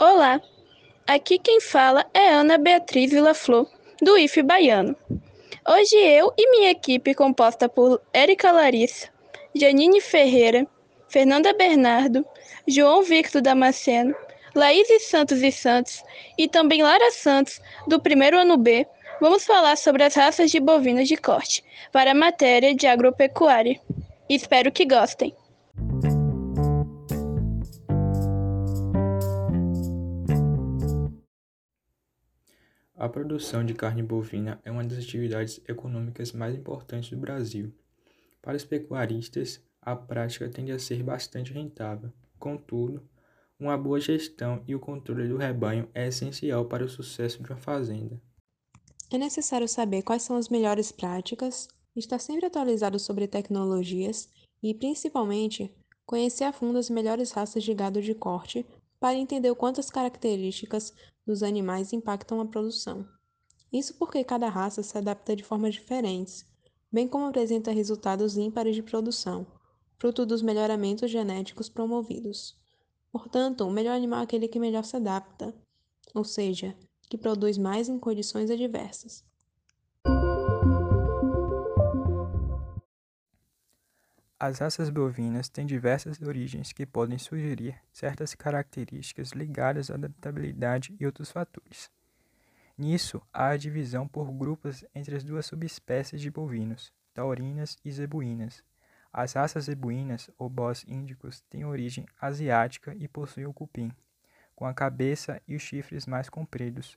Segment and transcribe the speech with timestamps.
[0.00, 0.40] Olá,
[1.06, 3.68] aqui quem fala é Ana Beatriz Vila-Flor,
[4.00, 4.96] do IF Baiano.
[5.68, 9.10] Hoje eu e minha equipe, composta por Érica Larissa,
[9.54, 10.66] Janine Ferreira,
[11.06, 12.24] Fernanda Bernardo,
[12.66, 14.16] João Victor Damasceno,
[14.54, 16.02] Laís Santos e Santos
[16.38, 18.86] e também Lara Santos, do primeiro ano B,
[19.20, 21.62] vamos falar sobre as raças de bovinos de corte
[21.92, 23.78] para a matéria de agropecuária.
[24.30, 25.34] Espero que gostem.
[33.00, 37.72] A produção de carne bovina é uma das atividades econômicas mais importantes do Brasil.
[38.42, 42.12] Para os pecuaristas, a prática tende a ser bastante rentável.
[42.38, 43.02] Contudo,
[43.58, 47.56] uma boa gestão e o controle do rebanho é essencial para o sucesso de uma
[47.56, 48.20] fazenda.
[49.10, 54.28] É necessário saber quais são as melhores práticas, estar sempre atualizado sobre tecnologias
[54.62, 58.66] e, principalmente, conhecer a fundo as melhores raças de gado de corte
[59.00, 60.92] para entender o quanto as características
[61.26, 63.08] dos animais impactam a produção.
[63.72, 66.46] Isso porque cada raça se adapta de formas diferentes,
[66.92, 69.46] bem como apresenta resultados ímpares de produção,
[69.98, 72.58] fruto dos melhoramentos genéticos promovidos.
[73.10, 75.54] Portanto, o melhor animal é aquele que melhor se adapta,
[76.14, 76.76] ou seja,
[77.08, 79.24] que produz mais em condições adversas.
[84.42, 91.04] As raças bovinas têm diversas origens que podem sugerir certas características ligadas à adaptabilidade e
[91.04, 91.90] outros fatores.
[92.78, 98.64] Nisso, há a divisão por grupos entre as duas subespécies de bovinos, taurinas e zebuínas.
[99.12, 103.92] As raças zebuínas, ou bós índicos, têm origem asiática e possuem o cupim,
[104.56, 106.96] com a cabeça e os chifres mais compridos.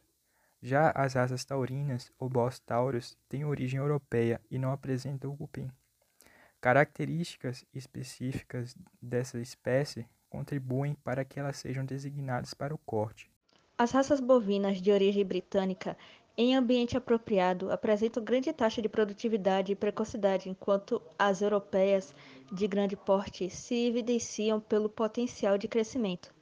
[0.62, 5.70] Já as raças taurinas, ou bós tauros, têm origem europeia e não apresentam o cupim.
[6.64, 13.30] Características específicas dessa espécie contribuem para que elas sejam designadas para o corte.
[13.78, 15.98] As raças bovinas de origem britânica,
[16.38, 22.16] em ambiente apropriado, apresentam grande taxa de produtividade e precocidade, enquanto as europeias
[22.50, 26.34] de grande porte se evidenciam pelo potencial de crescimento.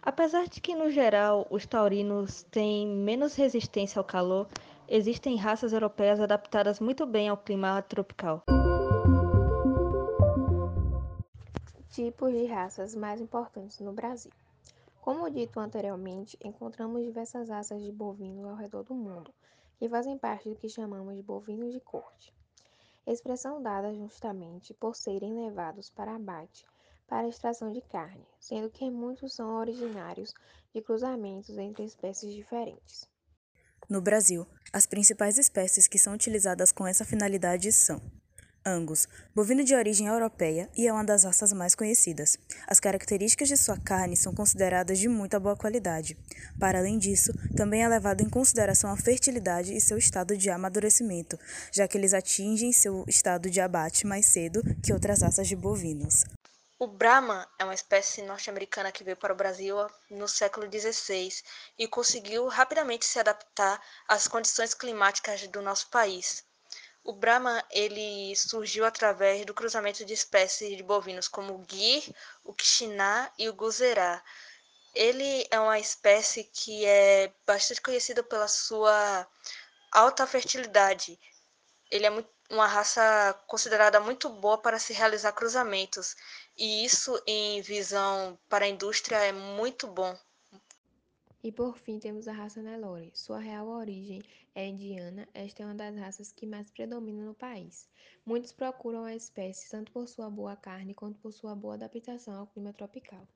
[0.00, 4.48] Apesar de que, no geral, os taurinos têm menos resistência ao calor,
[4.88, 8.42] existem raças europeias adaptadas muito bem ao clima tropical.
[11.90, 14.32] Tipos de raças mais importantes no Brasil.
[15.00, 19.32] Como dito anteriormente, encontramos diversas raças de bovinos ao redor do mundo,
[19.78, 22.32] que fazem parte do que chamamos de bovinos de corte.
[23.06, 26.66] Expressão dada justamente por serem levados para abate
[27.08, 30.34] para extração de carne, sendo que muitos são originários
[30.74, 33.08] de cruzamentos entre espécies diferentes.
[33.88, 37.98] No Brasil, as principais espécies que são utilizadas com essa finalidade são
[38.64, 42.38] Angus, bovino de origem europeia e é uma das raças mais conhecidas.
[42.66, 46.16] As características de sua carne são consideradas de muita boa qualidade.
[46.58, 51.38] Para além disso, também é levado em consideração a fertilidade e seu estado de amadurecimento,
[51.72, 56.24] já que eles atingem seu estado de abate mais cedo que outras raças de bovinos.
[56.80, 59.76] O Brahman é uma espécie norte-americana que veio para o Brasil
[60.08, 61.42] no século XVI
[61.76, 66.44] e conseguiu rapidamente se adaptar às condições climáticas do nosso país.
[67.08, 72.14] O Brahma ele surgiu através do cruzamento de espécies de bovinos como o Gir,
[72.44, 74.22] o Quixiná e o Guzerá.
[74.94, 79.26] Ele é uma espécie que é bastante conhecida pela sua
[79.90, 81.18] alta fertilidade.
[81.90, 86.14] Ele é muito, uma raça considerada muito boa para se realizar cruzamentos,
[86.58, 90.14] e isso, em visão para a indústria, é muito bom.
[91.48, 93.10] E por fim temos a raça Nelore.
[93.14, 94.20] Sua real origem
[94.54, 97.88] é indiana, esta é uma das raças que mais predomina no país.
[98.26, 102.46] Muitos procuram a espécie tanto por sua boa carne quanto por sua boa adaptação ao
[102.48, 103.26] clima tropical.